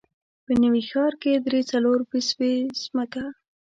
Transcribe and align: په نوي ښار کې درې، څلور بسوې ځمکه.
په 0.45 0.53
نوي 0.63 0.81
ښار 0.89 1.13
کې 1.21 1.31
درې، 1.45 1.61
څلور 1.71 1.97
بسوې 2.09 2.53
ځمکه. 2.83 3.25